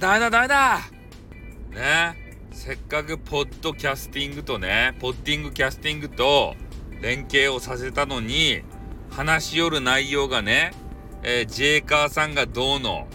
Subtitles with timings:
[0.00, 0.80] ダメだダメだ。
[1.72, 2.48] ね。
[2.52, 6.54] せっかくポッドキャスティングとね、ポッティングキャスティングと
[7.02, 8.62] 連携をさせたのに、
[9.10, 10.72] 話しよる内容がね、
[11.22, 13.08] えー、ジェイカーさんがどうの、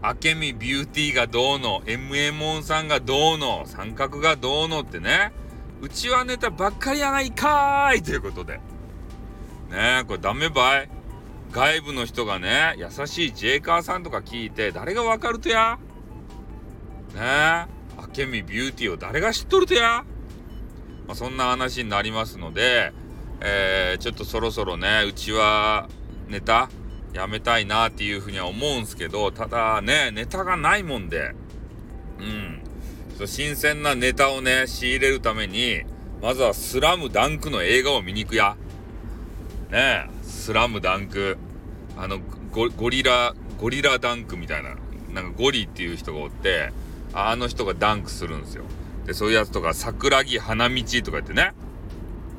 [0.00, 5.32] アケミビューティーがどうの、MM オンさんがどうの、三角がどうのってね、
[5.80, 8.60] うちはネタばっかりやないかーいということで。
[9.70, 10.90] ね、これダメばい。
[11.50, 15.80] 外部の人がね、優しいジェイカーさんとか聞いて、誰がわかるとや？
[17.18, 17.26] ねえ、
[18.00, 20.04] アケミビューティーを誰が知っとるとや？
[21.08, 22.92] まあ、そんな話になりますので、
[23.40, 25.88] えー、ちょっとそろそろね、うちは
[26.28, 26.70] ネタ
[27.12, 31.34] やめたいなっていうふうには思うんすけど、ただね、ネタがないもんで、
[32.20, 33.26] うん。
[33.26, 35.82] 新鮮なネタをね、仕入れるために、
[36.22, 38.56] まずはスラムダンクの映画を見に行くや。
[39.70, 41.36] ねえ、スラムダンク。
[41.96, 42.20] あの
[42.52, 44.76] ゴ、ゴリラ、ゴリラダンクみたいな、
[45.12, 46.70] なんかゴリっていう人がおって、
[47.12, 48.64] あの人がダンクするんですよ。
[49.06, 51.52] で、そういうやつとか、桜木花道とか言ってね、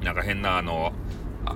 [0.03, 0.93] なんか変なあの、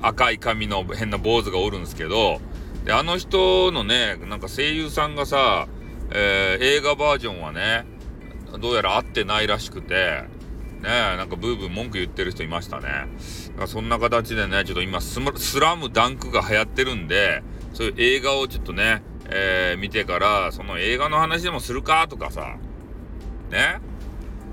[0.01, 2.41] 赤い髪の変な坊主がおるんですけど、
[2.85, 5.67] で、あの人のね、なんか声優さんがさ、
[6.11, 7.85] えー、映画バージョンはね、
[8.59, 10.23] どうやら合ってないらしくて、
[10.81, 13.07] ねなんかブーブー文句言ってる人いましたね。
[13.67, 17.41] そんな形でね、ちょっと今ス、スラムダンクが流行ってるんで、
[17.73, 22.57] そういう映画をちょっとね、えー、見てから、その映画の話でもするかとかさ、
[23.53, 23.79] ね。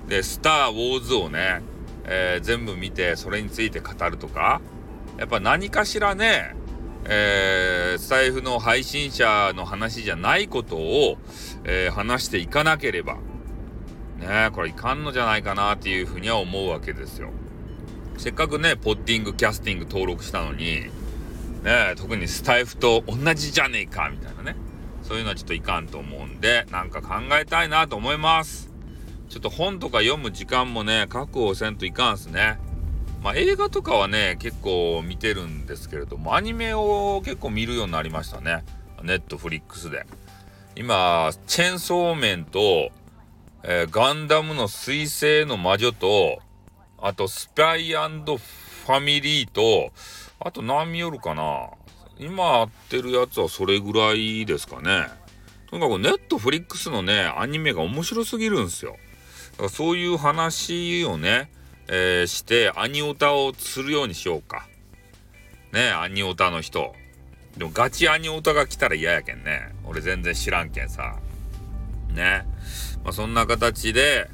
[0.09, 1.63] で、スター・ウォーズをね、
[2.05, 4.61] えー、全部見て、それについて語るとか、
[5.19, 6.55] やっぱ何かしらね、
[7.05, 11.19] えー、スタイフの配信者の話じゃないことを、
[11.65, 13.17] えー、話していかなければ、
[14.19, 17.31] ねこれいかんのじゃないかなっていうふうには思うわけですよ。
[18.19, 20.83] せっかくね、ポッティング、キャスティング登録したのに、
[21.63, 24.57] ね特にスタイフと同じじゃねえか、みたいなね。
[25.03, 28.70] そういうのはちょっといかんと思うんで、なんか考えたいなと思います。
[29.31, 32.59] ちょっと本とか読む時間もね、確保せんといかんすね。
[33.23, 38.65] まあ、映画とかはね、結構見てるんですけれども、アニメを結構見るようになりましたね。
[39.05, 40.05] ネットフリックスで。
[40.75, 42.91] 今、チェンソーメンと、
[43.63, 46.41] えー、ガンダムの水星の魔女と、
[46.99, 49.93] あと、スパイファミリーと、
[50.41, 51.69] あと何見よるかな
[52.19, 55.07] 今会ってるやつはそれぐらいですかね。
[55.71, 58.97] とにかくネットフリックスのね、アニメが面白すぎるんですよ。
[59.53, 61.51] だからそういう話をね、
[61.89, 64.69] えー、して、アニオタをするようにしようか。
[65.73, 66.95] ねアニオタの人。
[67.57, 69.73] でもガチアニオタが来たら嫌やけんね。
[69.85, 71.17] 俺全然知らんけんさ。
[72.13, 72.47] ね。
[73.05, 74.29] まあ、そんな形で、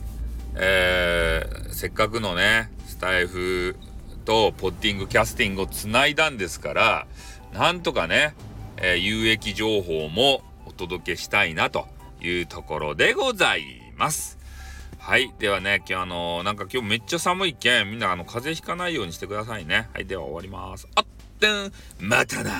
[0.54, 3.76] えー、せっかくのね、スタイフ
[4.24, 7.06] とポッティングキャスティングをつないだんですから、
[7.52, 8.34] なんとかね、
[8.76, 11.86] えー、有益情報もお届けしたいなと
[12.20, 13.64] いうところでござい
[13.96, 14.38] ます。
[15.06, 15.32] はい。
[15.38, 19.88] ではね、今日あのー、なんか今日めっちゃ寒いけん、みんなあの、風邪ひかないようにしてくださいね。
[19.94, 20.06] はい。
[20.06, 20.88] では終わります。
[20.96, 21.04] あっ
[21.38, 22.50] てん、またな